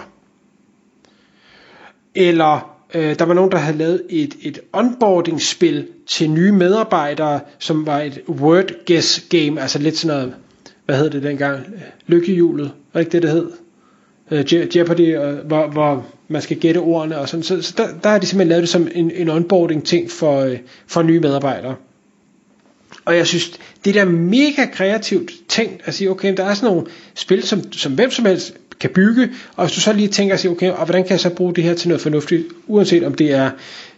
eller 2.16 2.76
øh, 2.94 3.20
der 3.20 3.26
var 3.26 3.34
nogen, 3.34 3.52
der 3.52 3.58
havde 3.58 3.78
lavet 3.78 4.02
et, 4.10 4.36
et 4.42 4.60
onboarding-spil 4.74 5.88
til 6.08 6.30
nye 6.30 6.52
medarbejdere, 6.52 7.40
som 7.60 7.86
var 7.86 8.00
et 8.02 8.22
word 8.30 8.86
guess 8.88 9.26
game, 9.30 9.62
altså 9.62 9.80
lidt 9.80 9.98
sådan 9.98 10.18
noget, 10.18 10.34
hvad 10.86 10.98
hed 10.98 11.10
det 11.10 11.24
dengang? 11.24 11.60
Lykkehjulet, 12.08 12.72
var 12.94 13.00
ikke 13.00 13.12
det, 13.12 13.22
det 13.22 13.32
hed? 13.32 13.52
Øh, 14.32 14.76
Jeopardy, 14.76 15.18
øh, 15.18 15.38
hvor, 15.48 15.68
hvor 15.68 16.06
man 16.28 16.42
skal 16.42 16.58
gætte 16.58 16.78
ordene 16.78 17.18
og 17.18 17.30
sådan. 17.30 17.44
Så, 17.44 17.62
så 17.62 17.74
der, 17.78 17.88
der 18.04 18.10
har 18.10 18.20
de 18.20 18.26
simpelthen 18.26 18.50
lavet 18.50 18.62
det 18.62 18.70
som 18.70 18.88
en, 18.96 19.12
en 19.12 19.30
onboarding 19.30 19.86
ting 19.86 20.12
for, 20.12 20.40
øh, 20.40 20.58
for 20.88 21.02
nye 21.02 21.20
medarbejdere. 21.20 21.76
Og 23.10 23.18
jeg 23.18 23.28
synes, 23.28 23.60
det 23.86 23.96
er 23.96 24.06
mega 24.06 24.66
kreativt 24.74 25.32
tænkt 25.48 25.82
at 25.86 25.94
sige, 25.94 26.10
okay, 26.10 26.38
der 26.38 26.46
er 26.46 26.54
sådan 26.54 26.74
nogle 26.74 26.88
spil, 27.16 27.44
som, 27.44 27.72
som 27.72 27.94
hvem 27.94 28.12
som 28.12 28.26
helst 28.26 28.54
kan 28.80 28.90
bygge, 28.90 29.30
og 29.56 29.66
hvis 29.66 29.76
du 29.76 29.82
så 29.82 29.94
lige 29.94 30.08
tænker 30.08 30.36
sig, 30.36 30.52
okay, 30.52 30.72
og 30.72 30.86
hvordan 30.86 31.04
kan 31.04 31.12
jeg 31.12 31.20
så 31.20 31.30
bruge 31.30 31.56
det 31.56 31.64
her 31.64 31.74
til 31.74 31.88
noget 31.88 32.02
fornuftigt, 32.02 32.48
uanset 32.68 33.04
om 33.04 33.14
det 33.14 33.32
er 33.32 33.52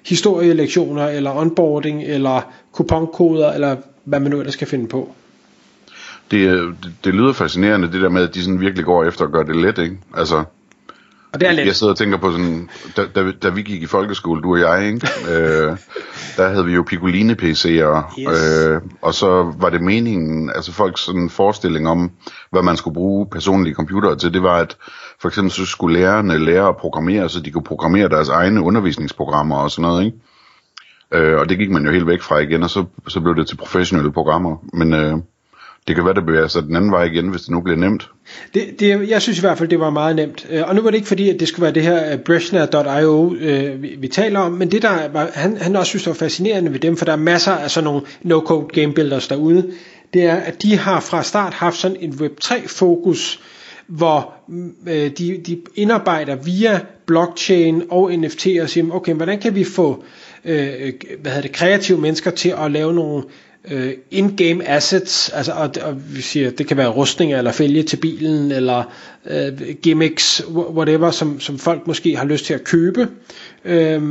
historielektioner, 0.05 1.07
eller 1.07 1.31
onboarding, 1.31 2.03
eller 2.03 2.53
kuponkoder, 2.71 3.51
eller 3.51 3.75
hvad 4.03 4.19
man 4.19 4.31
nu 4.31 4.39
ellers 4.39 4.53
skal 4.53 4.67
finde 4.67 4.87
på. 4.87 5.15
Det, 6.31 6.73
det, 6.83 6.93
det 7.03 7.13
lyder 7.13 7.33
fascinerende, 7.33 7.91
det 7.91 8.01
der 8.01 8.09
med, 8.09 8.23
at 8.23 8.35
de 8.35 8.43
sådan 8.43 8.59
virkelig 8.59 8.85
går 8.85 9.03
efter 9.03 9.25
at 9.25 9.31
gøre 9.31 9.45
det 9.45 9.55
let, 9.55 9.77
ikke? 9.77 9.97
Altså, 10.17 10.43
og 11.33 11.39
det 11.39 11.47
er 11.47 11.51
lidt. 11.51 11.67
Jeg 11.67 11.75
sidder 11.75 11.93
og 11.93 11.97
tænker 11.97 12.17
på 12.17 12.31
sådan, 12.31 12.69
da, 12.97 13.05
da, 13.15 13.31
da 13.31 13.49
vi 13.49 13.61
gik 13.61 13.81
i 13.81 13.85
folkeskole, 13.85 14.41
du 14.41 14.51
og 14.53 14.59
jeg, 14.59 14.87
ikke? 14.87 15.07
øh, 15.31 15.77
der 16.37 16.49
havde 16.49 16.65
vi 16.65 16.73
jo 16.73 16.83
Piccoline 16.83 17.33
PC'er, 17.41 18.19
yes. 18.19 18.67
øh, 18.67 18.81
og 19.01 19.13
så 19.13 19.53
var 19.59 19.69
det 19.69 19.81
meningen, 19.81 20.49
altså 20.55 20.71
folks 20.71 21.01
sådan 21.01 21.29
forestilling 21.29 21.87
om, 21.87 22.11
hvad 22.51 22.61
man 22.61 22.77
skulle 22.77 22.93
bruge 22.93 23.27
personlige 23.31 23.75
computere 23.75 24.15
til, 24.15 24.33
det 24.33 24.43
var, 24.43 24.55
at 24.55 24.77
for 25.21 25.27
eksempel 25.27 25.51
så 25.51 25.65
skulle 25.65 25.99
lærerne 25.99 26.45
lære 26.45 26.67
at 26.67 26.77
programmere, 26.77 27.29
så 27.29 27.39
de 27.39 27.51
kunne 27.51 27.63
programmere 27.63 28.09
deres 28.09 28.29
egne 28.29 28.61
undervisningsprogrammer 28.61 29.55
og 29.55 29.71
sådan 29.71 29.89
noget, 29.89 30.05
ikke? 30.05 30.17
Øh, 31.13 31.39
og 31.39 31.49
det 31.49 31.57
gik 31.57 31.69
man 31.71 31.85
jo 31.85 31.91
helt 31.91 32.07
væk 32.07 32.21
fra 32.21 32.37
igen, 32.37 32.63
og 32.63 32.69
så, 32.69 32.85
så 33.07 33.21
blev 33.21 33.35
det 33.35 33.47
til 33.47 33.57
professionelle 33.57 34.11
programmer. 34.11 34.57
Men 34.73 34.93
øh, 34.93 35.17
det 35.87 35.95
kan 35.95 36.05
være, 36.05 36.13
det 36.13 36.25
bevæger 36.25 36.47
sig 36.47 36.63
den 36.63 36.75
anden 36.75 36.91
vej 36.91 37.03
igen, 37.03 37.27
hvis 37.27 37.41
det 37.41 37.49
nu 37.49 37.61
bliver 37.61 37.77
nemt. 37.77 38.09
Det, 38.53 38.79
det, 38.79 39.09
jeg 39.09 39.21
synes 39.21 39.37
i 39.37 39.41
hvert 39.41 39.57
fald, 39.57 39.69
det 39.69 39.79
var 39.79 39.89
meget 39.89 40.15
nemt. 40.15 40.47
Øh, 40.49 40.63
og 40.67 40.75
nu 40.75 40.81
var 40.81 40.89
det 40.89 40.97
ikke 40.97 41.07
fordi, 41.07 41.29
at 41.29 41.39
det 41.39 41.47
skulle 41.47 41.63
være 41.63 41.73
det 41.73 41.83
her 41.83 42.11
øh, 42.11 42.19
Breshner.io, 42.19 43.35
øh, 43.35 43.81
vi, 43.81 43.95
vi 43.99 44.07
taler 44.07 44.39
om, 44.39 44.51
men 44.51 44.71
det 44.71 44.81
der 44.81 45.09
var, 45.09 45.29
han, 45.33 45.57
han 45.57 45.75
også 45.75 45.89
synes, 45.89 46.03
det 46.03 46.09
var 46.09 46.15
fascinerende 46.15 46.73
ved 46.73 46.79
dem, 46.79 46.97
for 46.97 47.05
der 47.05 47.11
er 47.11 47.17
masser 47.17 47.51
af 47.51 47.71
sådan 47.71 47.83
nogle 47.83 48.01
no-code 48.25 48.67
game 48.67 48.93
builders 48.93 49.27
derude, 49.27 49.71
det 50.13 50.23
er, 50.23 50.35
at 50.35 50.63
de 50.63 50.77
har 50.77 50.99
fra 50.99 51.23
start 51.23 51.53
haft 51.53 51.77
sådan 51.77 51.97
en 51.99 52.11
Web3-fokus, 52.11 53.39
hvor 53.87 54.33
mm, 54.47 54.73
øh, 54.87 55.11
de, 55.17 55.41
de 55.45 55.61
indarbejder 55.75 56.35
via 56.35 56.79
blockchain 57.05 57.83
og 57.89 58.11
NFT 58.11 58.47
og 58.61 58.69
siger, 58.69 58.91
okay, 58.91 59.13
hvordan 59.13 59.39
kan 59.39 59.55
vi 59.55 59.63
få 59.63 60.03
øh, 60.45 60.67
øh, 60.79 60.93
hvad 61.21 61.31
hedder 61.31 61.41
det, 61.41 61.51
kreative 61.51 61.97
mennesker 61.97 62.31
til 62.31 62.53
at 62.65 62.71
lave 62.71 62.93
nogle 62.93 63.23
øh, 63.71 63.93
in-game 64.11 64.67
assets, 64.67 65.29
altså, 65.29 65.51
og, 65.51 65.69
og 65.81 66.15
vi 66.15 66.21
siger, 66.21 66.51
det 66.51 66.67
kan 66.67 66.77
være 66.77 66.87
rustninger 66.87 67.37
eller 67.37 67.51
fælge 67.51 67.83
til 67.83 67.97
bilen, 67.97 68.51
eller 68.51 68.83
øh, 69.29 69.75
gimmicks, 69.81 70.43
whatever, 70.49 71.11
som, 71.11 71.39
som 71.39 71.59
folk 71.59 71.87
måske 71.87 72.15
har 72.17 72.25
lyst 72.25 72.45
til 72.45 72.53
at 72.53 72.63
købe. 72.63 73.07
Øh, 73.65 74.01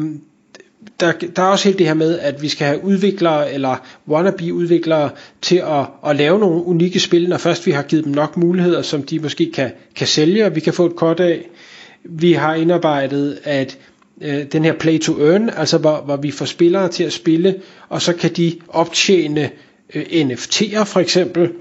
der, 1.01 1.13
der 1.37 1.43
er 1.43 1.47
også 1.47 1.65
helt 1.65 1.79
det 1.79 1.87
her 1.87 1.95
med, 1.95 2.19
at 2.19 2.43
vi 2.43 2.49
skal 2.49 2.67
have 2.67 2.85
udviklere 2.85 3.53
eller 3.53 3.77
wannabe-udviklere 4.09 5.11
til 5.43 5.57
at, 5.57 5.87
at 6.07 6.17
lave 6.17 6.39
nogle 6.39 6.65
unikke 6.65 7.01
spil, 7.01 7.29
når 7.29 7.37
først 7.39 7.67
vi 7.67 7.71
har 7.71 7.83
givet 7.83 8.05
dem 8.05 8.13
nok 8.13 8.37
muligheder, 8.37 8.83
som 8.83 9.03
de 9.03 9.19
måske 9.19 9.53
kan, 9.55 9.71
kan 9.97 10.07
sælge, 10.07 10.47
og 10.47 10.55
vi 10.55 10.61
kan 10.61 10.73
få 10.73 10.87
et 10.87 10.97
kort 10.97 11.21
af. 11.21 11.49
Vi 12.05 12.33
har 12.33 12.55
indarbejdet, 12.55 13.39
at 13.45 13.79
øh, 14.21 14.45
den 14.53 14.65
her 14.65 14.73
play 14.73 14.99
to 14.99 15.27
earn, 15.27 15.51
altså 15.57 15.79
hvor, 15.79 16.03
hvor 16.05 16.17
vi 16.17 16.31
får 16.31 16.45
spillere 16.45 16.89
til 16.89 17.05
at 17.05 17.13
spille, 17.13 17.61
og 17.89 18.03
så 18.03 18.13
kan 18.13 18.31
de 18.33 18.57
optjene 18.69 19.51
øh, 19.95 20.03
NFT'er 20.03 20.83
for 20.83 21.01
eksempel, 21.01 21.53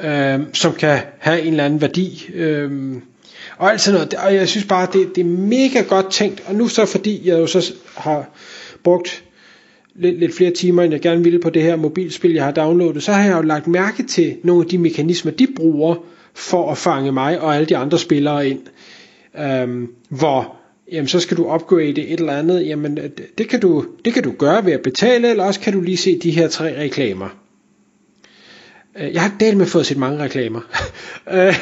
øh, 0.00 0.40
som 0.52 0.72
kan 0.72 0.98
have 1.18 1.40
en 1.40 1.50
eller 1.50 1.64
anden 1.64 1.80
værdi. 1.80 2.30
Øh, 2.34 2.94
og 3.58 3.70
alt 3.70 3.80
sådan 3.80 4.00
noget. 4.00 4.14
Og 4.14 4.34
jeg 4.34 4.48
synes 4.48 4.66
bare, 4.66 4.88
det, 4.92 5.16
det 5.16 5.20
er 5.20 5.24
mega 5.24 5.80
godt 5.80 6.10
tænkt. 6.10 6.42
Og 6.46 6.54
nu 6.54 6.68
så 6.68 6.86
fordi 6.86 7.28
jeg 7.28 7.38
jo 7.38 7.46
så 7.46 7.72
har 7.96 8.30
brugt 8.84 9.24
lidt, 9.94 10.18
lidt 10.18 10.36
flere 10.36 10.50
timer, 10.50 10.82
end 10.82 10.92
jeg 10.92 11.00
gerne 11.00 11.24
ville 11.24 11.38
på 11.38 11.50
det 11.50 11.62
her 11.62 11.76
mobilspil, 11.76 12.32
jeg 12.32 12.44
har 12.44 12.50
downloadet, 12.50 13.02
så 13.02 13.12
har 13.12 13.24
jeg 13.24 13.36
jo 13.36 13.42
lagt 13.42 13.66
mærke 13.66 14.02
til 14.02 14.36
nogle 14.44 14.62
af 14.62 14.68
de 14.68 14.78
mekanismer, 14.78 15.32
de 15.32 15.46
bruger 15.56 15.96
for 16.34 16.70
at 16.70 16.78
fange 16.78 17.12
mig 17.12 17.40
og 17.40 17.54
alle 17.54 17.66
de 17.66 17.76
andre 17.76 17.98
spillere 17.98 18.48
ind. 18.48 18.60
Øhm, 19.38 19.88
hvor 20.08 20.57
jamen 20.92 21.08
så 21.08 21.20
skal 21.20 21.36
du 21.36 21.54
upgrade 21.54 21.88
et 21.88 22.20
eller 22.20 22.32
andet, 22.32 22.66
jamen 22.66 22.98
øh, 22.98 23.10
det 23.38 23.48
kan 23.48 23.60
du, 23.60 23.86
det 24.04 24.14
kan 24.14 24.22
du 24.22 24.32
gøre 24.38 24.64
ved 24.64 24.72
at 24.72 24.82
betale, 24.82 25.30
eller 25.30 25.44
også 25.44 25.60
kan 25.60 25.72
du 25.72 25.80
lige 25.80 25.96
se 25.96 26.18
de 26.18 26.30
her 26.30 26.48
tre 26.48 26.80
reklamer. 26.80 27.28
Øh, 28.98 29.12
jeg 29.12 29.22
har 29.22 29.32
delt 29.40 29.56
med 29.56 29.66
fået 29.66 29.86
set 29.86 29.96
mange 29.98 30.18
reklamer. 30.24 30.60
Øh, 31.30 31.54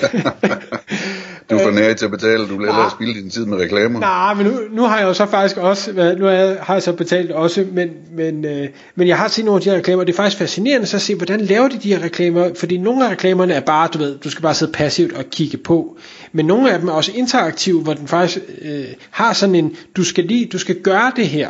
du 1.50 1.56
er 1.56 1.62
for 1.62 1.70
nær 1.70 1.92
til 1.92 2.04
at 2.04 2.10
betale, 2.10 2.48
du 2.48 2.56
vil 2.58 2.66
hellere 2.66 2.90
spille 2.90 3.14
din 3.14 3.30
tid 3.30 3.46
med 3.46 3.58
reklamer. 3.58 4.00
Nej, 4.00 4.34
men 4.34 4.46
nu, 4.46 4.52
nu 4.70 4.82
har 4.82 4.98
jeg 4.98 5.06
jo 5.06 5.14
så 5.14 5.26
faktisk 5.26 5.56
også, 5.56 5.92
nu 6.18 6.24
har 6.60 6.74
jeg 6.74 6.82
så 6.82 6.92
betalt 6.92 7.30
også, 7.30 7.66
men, 7.72 7.90
men, 8.12 8.44
øh, 8.44 8.68
men 8.94 9.08
jeg 9.08 9.18
har 9.18 9.28
set 9.28 9.44
nogle 9.44 9.58
af 9.58 9.62
de 9.62 9.70
her 9.70 9.76
reklamer, 9.76 10.04
det 10.04 10.12
er 10.12 10.16
faktisk 10.16 10.38
fascinerende 10.38 10.86
så 10.86 10.96
at 10.96 11.02
se, 11.02 11.14
hvordan 11.14 11.40
laver 11.40 11.68
de 11.68 11.78
de 11.78 11.94
her 11.94 12.04
reklamer, 12.04 12.50
fordi 12.54 12.76
nogle 12.76 13.06
af 13.06 13.10
reklamerne 13.10 13.54
er 13.54 13.60
bare, 13.60 13.88
du 13.92 13.98
ved, 13.98 14.18
du 14.18 14.30
skal 14.30 14.42
bare 14.42 14.54
sidde 14.54 14.72
passivt 14.72 15.12
og 15.12 15.24
kigge 15.30 15.56
på, 15.56 15.98
men 16.32 16.46
nogle 16.46 16.72
af 16.72 16.78
dem 16.80 16.88
er 16.88 16.92
også 16.92 17.12
interaktive, 17.14 17.82
hvor 17.82 17.94
den 17.94 18.08
faktisk 18.08 18.44
øh, 18.62 18.84
har 19.10 19.32
sådan 19.32 19.54
en, 19.54 19.76
du 19.96 20.04
skal 20.04 20.24
lige, 20.24 20.46
du 20.46 20.58
skal 20.58 20.80
gøre 20.82 21.12
det 21.16 21.28
her, 21.28 21.48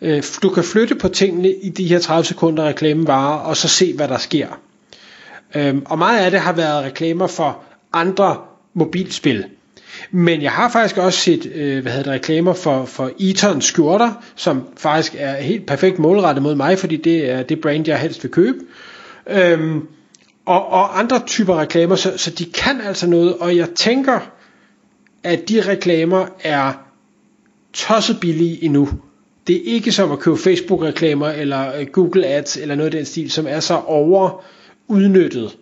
øh, 0.00 0.22
du 0.42 0.48
kan 0.48 0.64
flytte 0.64 0.94
på 0.94 1.08
tingene 1.08 1.52
i 1.62 1.68
de 1.68 1.86
her 1.86 1.98
30 1.98 2.24
sekunder 2.24 2.64
reklamen 2.64 3.06
varer, 3.06 3.38
og 3.38 3.56
så 3.56 3.68
se, 3.68 3.94
hvad 3.96 4.08
der 4.08 4.18
sker. 4.18 4.46
Øhm, 5.54 5.82
og 5.84 5.98
meget 5.98 6.24
af 6.24 6.30
det 6.30 6.40
har 6.40 6.52
været 6.52 6.84
reklamer 6.84 7.26
for 7.26 7.58
andre 7.92 8.36
mobilspil. 8.74 9.44
Men 10.10 10.42
jeg 10.42 10.52
har 10.52 10.68
faktisk 10.68 10.96
også 10.98 11.18
set 11.18 11.52
øh, 11.54 11.82
hvad 11.82 11.92
hedder 11.92 12.12
det, 12.12 12.20
reklamer 12.20 12.52
for, 12.52 12.84
for 12.84 13.10
Eton 13.18 13.60
skjorter, 13.60 14.22
som 14.36 14.62
faktisk 14.76 15.14
er 15.18 15.34
helt 15.34 15.66
perfekt 15.66 15.98
målrettet 15.98 16.42
mod 16.42 16.54
mig, 16.54 16.78
fordi 16.78 16.96
det 16.96 17.30
er 17.30 17.42
det 17.42 17.60
brand, 17.60 17.88
jeg 17.88 17.98
helst 17.98 18.22
vil 18.22 18.30
købe. 18.30 18.58
Øhm, 19.26 19.86
og, 20.46 20.68
og 20.68 20.98
andre 20.98 21.20
typer 21.26 21.60
reklamer, 21.60 21.96
så, 21.96 22.12
så 22.16 22.30
de 22.30 22.44
kan 22.44 22.80
altså 22.80 23.06
noget, 23.06 23.36
og 23.36 23.56
jeg 23.56 23.68
tænker, 23.76 24.20
at 25.22 25.48
de 25.48 25.60
reklamer 25.70 26.26
er 26.44 26.72
tosset 27.72 28.20
billige 28.20 28.64
endnu. 28.64 28.88
Det 29.46 29.56
er 29.56 29.74
ikke 29.74 29.92
som 29.92 30.12
at 30.12 30.18
købe 30.18 30.36
Facebook-reklamer 30.36 31.28
eller 31.28 31.76
øh, 31.80 31.86
Google 31.86 32.26
Ads 32.26 32.56
eller 32.56 32.74
noget 32.74 32.94
af 32.94 32.98
den 32.98 33.04
stil, 33.04 33.30
som 33.30 33.46
er 33.48 33.60
så 33.60 33.76
overudnyttet. 33.76 35.56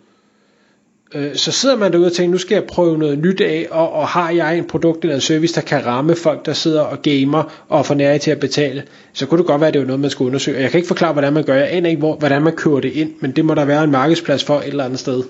Øh, 1.15 1.37
så 1.37 1.53
sidder 1.53 1.77
man 1.77 1.93
derude 1.93 2.07
og 2.07 2.13
tænker, 2.13 2.33
nu 2.33 2.39
skal 2.39 2.55
jeg 2.55 2.65
prøve 2.65 2.99
noget 2.99 3.19
nyt 3.19 3.41
af, 3.41 3.67
og, 3.71 3.93
og 3.93 4.09
har 4.09 4.31
jeg 4.31 4.59
en 4.59 4.65
produkt 4.65 5.05
eller 5.05 5.15
en 5.15 5.21
service, 5.21 5.55
der 5.55 5.61
kan 5.61 5.87
ramme 5.87 6.17
folk, 6.17 6.47
der 6.47 6.53
sidder 6.53 6.81
og 6.81 7.03
gamer 7.03 7.65
og 7.69 7.87
får 7.87 7.95
nære 7.95 8.19
til 8.19 8.31
at 8.31 8.41
betale, 8.41 8.83
så 9.13 9.27
kunne 9.27 9.39
det 9.39 9.47
godt 9.47 9.61
være, 9.61 9.69
at 9.69 9.75
det 9.75 9.81
var 9.81 9.87
noget, 9.87 10.01
man 10.01 10.11
skulle 10.11 10.27
undersøge. 10.27 10.57
Og 10.57 10.63
jeg 10.63 10.71
kan 10.71 10.79
ikke 10.79 10.89
forklare, 10.89 11.13
hvordan 11.13 11.33
man 11.33 11.45
gør. 11.45 11.55
Jeg 11.55 11.73
aner 11.73 11.91
ikke, 11.91 11.99
hvor, 11.99 12.17
hvordan 12.17 12.43
man 12.43 12.57
kører 12.57 12.81
det 12.81 12.93
ind, 12.93 13.13
men 13.21 13.31
det 13.31 13.45
må 13.45 13.55
der 13.55 13.65
være 13.65 13.85
en 13.85 13.91
markedsplads 13.91 14.45
for 14.45 14.59
et 14.59 14.67
eller 14.67 14.85
andet 14.85 14.99
sted. 14.99 15.23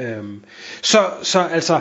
Øhm, 0.00 0.40
så, 0.82 0.98
så 1.22 1.40
altså, 1.40 1.80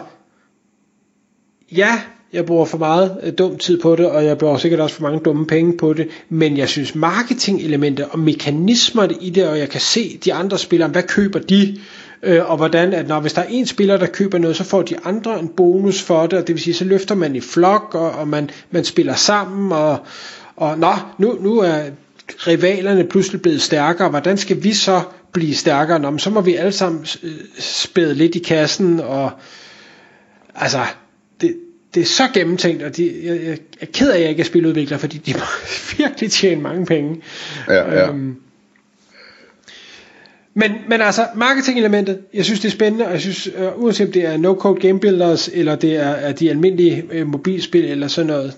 ja, 1.72 2.02
jeg 2.34 2.46
bruger 2.46 2.66
for 2.66 2.78
meget 2.78 3.18
øh, 3.24 3.34
dum 3.38 3.58
tid 3.58 3.82
på 3.82 3.96
det, 3.96 4.06
og 4.06 4.26
jeg 4.26 4.38
bruger 4.38 4.58
sikkert 4.58 4.80
også 4.80 4.96
for 4.96 5.04
mange 5.04 5.20
dumme 5.20 5.48
penge 5.48 5.78
på 5.78 5.94
det, 5.94 6.08
men 6.30 6.58
jeg 6.58 6.70
synes 6.70 6.96
marketingelementer 6.96 8.06
og 8.06 8.20
mekanismer 8.20 9.08
i 9.22 9.30
det, 9.30 9.48
og 9.48 9.60
jeg 9.60 9.70
kan 9.70 9.82
se 9.82 10.20
de 10.26 10.34
andre 10.34 10.58
spillere, 10.58 10.90
hvad 10.90 11.04
køber 11.04 11.40
de, 11.40 11.78
øh, 12.24 12.52
og 12.52 12.58
hvordan, 12.58 12.94
at 12.94 13.08
når 13.08 13.20
hvis 13.20 13.34
der 13.34 13.42
er 13.42 13.48
en 13.50 13.66
spiller, 13.66 13.98
der 13.98 14.08
køber 14.08 14.38
noget, 14.38 14.56
så 14.56 14.64
får 14.64 14.82
de 14.82 14.96
andre 15.04 15.40
en 15.40 15.48
bonus 15.48 16.02
for 16.02 16.28
det, 16.28 16.40
og 16.40 16.48
det 16.48 16.56
vil 16.56 16.64
sige, 16.64 16.74
så 16.74 16.86
løfter 16.86 17.16
man 17.16 17.36
i 17.36 17.42
flok, 17.42 17.96
og, 17.96 18.12
og 18.12 18.28
man, 18.28 18.50
man 18.72 18.84
spiller 18.84 19.16
sammen, 19.16 19.72
og, 19.72 20.00
og 20.56 20.80
nå, 20.80 20.94
nu, 21.18 21.38
nu 21.42 21.60
er 21.60 21.82
rivalerne 22.48 23.04
pludselig 23.04 23.42
blevet 23.42 23.62
stærkere, 23.62 24.10
hvordan 24.10 24.38
skal 24.38 24.64
vi 24.64 24.74
så 24.74 25.02
blive 25.32 25.56
stærkere? 25.56 26.00
Nå, 26.00 26.10
men 26.10 26.20
så 26.20 26.30
må 26.30 26.42
vi 26.42 26.56
alle 26.56 26.72
sammen 26.72 27.06
øh, 27.24 27.32
spæde 27.60 28.16
lidt 28.16 28.36
i 28.36 28.40
kassen, 28.40 29.00
og 29.00 29.32
altså, 30.56 30.82
det, 31.42 31.56
det 31.94 32.02
er 32.02 32.06
så 32.06 32.28
gennemtænkt, 32.34 32.84
og 32.84 32.98
de, 32.98 33.22
jeg, 33.24 33.42
jeg 33.42 33.58
er 33.82 33.86
ked 33.94 34.12
af, 34.12 34.16
at 34.16 34.22
jeg 34.22 34.30
ikke 34.30 34.42
er 34.42 34.46
spiludvikler, 34.46 34.98
fordi 34.98 35.18
de 35.18 35.34
må 35.34 35.46
virkelig 35.98 36.32
tjene 36.32 36.62
mange 36.62 36.86
penge. 36.86 37.22
Ja, 37.68 37.74
ja. 37.74 38.10
Øhm, 38.10 38.36
men, 40.54 40.72
men 40.88 41.02
altså, 41.02 41.28
marketing-elementet, 41.36 42.20
jeg 42.34 42.46
synes 42.46 42.60
det 42.60 42.68
er 42.68 42.72
spændende, 42.72 43.06
og 43.06 43.12
jeg 43.12 43.22
synes, 43.22 43.48
uh, 43.48 43.84
uanset 43.84 44.08
om 44.08 44.14
det 44.14 44.26
er 44.26 44.38
no-code 44.38 44.88
game 44.88 45.00
builders, 45.00 45.50
eller 45.54 45.76
det 45.76 45.96
er, 45.96 46.10
er 46.10 46.32
de 46.32 46.50
almindelige 46.50 47.22
uh, 47.22 47.28
mobilspil, 47.28 47.86
eller 47.86 48.08
sådan 48.08 48.28
noget, 48.28 48.58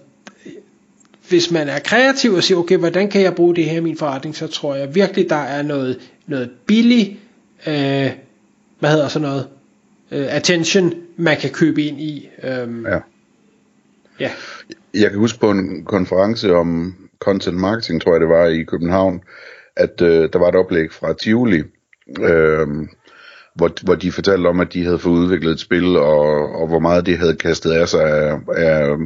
hvis 1.29 1.51
man 1.51 1.69
er 1.69 1.79
kreativ 1.79 2.33
og 2.33 2.43
siger, 2.43 2.57
okay, 2.57 2.77
hvordan 2.77 3.09
kan 3.09 3.21
jeg 3.21 3.35
bruge 3.35 3.55
det 3.55 3.65
her 3.65 3.77
i 3.77 3.83
min 3.83 3.97
forretning, 3.97 4.35
så 4.35 4.47
tror 4.47 4.75
jeg 4.75 4.95
virkelig, 4.95 5.29
der 5.29 5.35
er 5.35 5.61
noget, 5.61 5.99
noget 6.27 6.49
billig, 6.65 7.19
uh, 7.67 7.73
hvad 8.79 8.91
hedder 8.91 9.07
sådan 9.07 9.27
noget, 9.27 9.47
uh, 10.11 10.35
attention, 10.35 10.93
man 11.17 11.37
kan 11.37 11.49
købe 11.49 11.83
ind 11.83 12.01
i. 12.01 12.29
Um, 12.63 12.85
ja. 12.85 12.99
Ja. 14.19 14.31
Jeg 14.93 15.09
kan 15.09 15.19
huske 15.19 15.39
på 15.39 15.51
en 15.51 15.85
konference 15.85 16.55
om 16.55 16.95
content 17.19 17.57
marketing, 17.57 18.01
tror 18.01 18.13
jeg 18.13 18.21
det 18.21 18.29
var 18.29 18.47
i 18.47 18.63
København, 18.63 19.21
at 19.75 20.01
øh, 20.01 20.29
der 20.33 20.39
var 20.39 20.47
et 20.47 20.55
oplæg 20.55 20.91
fra 20.91 21.13
Tivoli, 21.13 21.63
øh, 22.19 22.67
hvor, 23.55 23.71
hvor 23.83 23.95
de 23.95 24.11
fortalte 24.11 24.47
om, 24.47 24.59
at 24.59 24.73
de 24.73 24.83
havde 24.83 24.99
fået 24.99 25.19
udviklet 25.19 25.51
et 25.51 25.59
spil, 25.59 25.97
og, 25.97 26.55
og 26.55 26.67
hvor 26.67 26.79
meget 26.79 27.05
de 27.05 27.17
havde 27.17 27.35
kastet 27.35 27.71
af 27.71 27.89
sig 27.89 28.01
af, 28.01 28.39
af, 28.55 28.97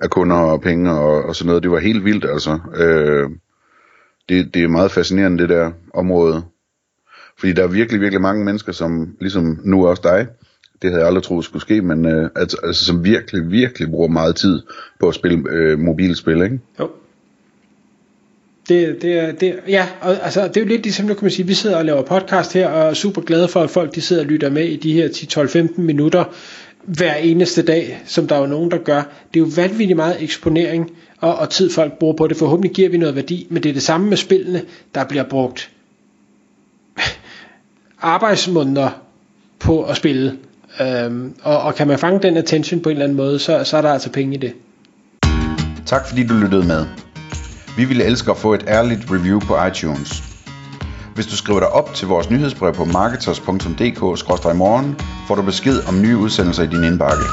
af 0.00 0.10
kunder 0.10 0.36
og 0.36 0.60
penge 0.60 0.90
og, 0.90 1.24
og 1.24 1.36
sådan 1.36 1.46
noget. 1.46 1.62
Det 1.62 1.70
var 1.70 1.78
helt 1.78 2.04
vildt, 2.04 2.24
altså. 2.24 2.58
Øh, 2.76 3.30
det, 4.28 4.54
det 4.54 4.62
er 4.62 4.68
meget 4.68 4.90
fascinerende, 4.90 5.38
det 5.38 5.48
der 5.48 5.72
område. 5.94 6.42
Fordi 7.38 7.52
der 7.52 7.62
er 7.62 7.68
virkelig, 7.68 8.00
virkelig 8.00 8.22
mange 8.22 8.44
mennesker, 8.44 8.72
som 8.72 9.16
ligesom 9.20 9.60
nu 9.64 9.86
også 9.86 10.02
dig, 10.04 10.26
det 10.82 10.90
havde 10.90 11.00
jeg 11.00 11.06
aldrig 11.06 11.22
troet 11.22 11.44
skulle 11.44 11.62
ske, 11.62 11.82
men 11.82 12.06
øh, 12.06 12.30
altså, 12.36 12.56
altså, 12.62 12.84
som 12.84 13.04
virkelig, 13.04 13.50
virkelig 13.50 13.90
bruger 13.90 14.08
meget 14.08 14.36
tid 14.36 14.62
på 15.00 15.08
at 15.08 15.14
spille 15.14 15.50
øh, 15.50 15.78
mobilspil, 15.78 16.42
ikke? 16.42 16.60
Jo. 16.80 16.90
Det, 18.68 19.02
det, 19.02 19.12
er, 19.12 19.32
det, 19.32 19.58
ja, 19.68 19.86
og, 20.00 20.24
altså, 20.24 20.48
det 20.48 20.56
er 20.56 20.60
jo 20.60 20.66
lidt 20.66 20.82
ligesom, 20.82 21.06
nu 21.06 21.14
kan 21.14 21.24
man 21.24 21.30
sige, 21.30 21.46
vi 21.46 21.54
sidder 21.54 21.76
og 21.76 21.84
laver 21.84 22.02
podcast 22.02 22.52
her, 22.52 22.68
og 22.68 22.90
er 22.90 22.94
super 22.94 23.22
glade 23.22 23.48
for, 23.48 23.62
at 23.62 23.70
folk 23.70 23.94
de 23.94 24.00
sidder 24.00 24.22
og 24.22 24.28
lytter 24.28 24.50
med 24.50 24.64
i 24.64 24.76
de 24.76 24.92
her 24.92 25.08
10-12-15 25.08 25.80
minutter 25.80 26.24
hver 26.86 27.14
eneste 27.14 27.62
dag, 27.62 28.02
som 28.06 28.28
der 28.28 28.36
er 28.36 28.40
jo 28.40 28.46
nogen, 28.46 28.70
der 28.70 28.78
gør. 28.78 29.02
Det 29.34 29.40
er 29.40 29.44
jo 29.44 29.50
vanvittigt 29.56 29.96
meget 29.96 30.22
eksponering 30.22 30.90
og, 31.20 31.36
og 31.36 31.50
tid, 31.50 31.70
folk 31.70 31.98
bruger 31.98 32.14
på 32.14 32.26
det. 32.26 32.36
Forhåbentlig 32.36 32.72
giver 32.72 32.88
vi 32.88 32.96
noget 32.96 33.16
værdi, 33.16 33.46
men 33.50 33.62
det 33.62 33.68
er 33.68 33.72
det 33.72 33.82
samme 33.82 34.08
med 34.08 34.16
spillene, 34.16 34.62
der 34.94 35.04
bliver 35.04 35.24
brugt 35.24 35.70
arbejdsmåneder 38.00 38.90
på 39.58 39.82
at 39.84 39.96
spille. 39.96 40.36
Øhm, 40.80 41.34
og, 41.42 41.60
og 41.60 41.74
kan 41.74 41.88
man 41.88 41.98
fange 41.98 42.22
den 42.22 42.36
attention 42.36 42.80
på 42.80 42.88
en 42.88 42.96
eller 42.96 43.04
anden 43.04 43.16
måde, 43.16 43.38
så, 43.38 43.64
så 43.64 43.76
er 43.76 43.82
der 43.82 43.92
altså 43.92 44.10
penge 44.10 44.34
i 44.34 44.38
det. 44.38 44.52
Tak 45.86 46.08
fordi 46.08 46.26
du 46.26 46.34
lyttede 46.34 46.66
med. 46.66 47.05
Vi 47.76 47.84
ville 47.84 48.04
elske 48.04 48.30
at 48.30 48.36
få 48.36 48.54
et 48.54 48.64
ærligt 48.68 49.10
review 49.10 49.40
på 49.40 49.64
iTunes. 49.64 50.22
Hvis 51.14 51.26
du 51.26 51.36
skriver 51.36 51.60
dig 51.60 51.68
op 51.68 51.94
til 51.94 52.08
vores 52.08 52.30
nyhedsbrev 52.30 52.74
på 52.74 52.84
marketers.dk-morgen, 52.84 54.96
får 55.28 55.34
du 55.34 55.42
besked 55.42 55.82
om 55.88 56.02
nye 56.02 56.16
udsendelser 56.16 56.62
i 56.62 56.66
din 56.66 56.84
indbakke. 56.84 57.24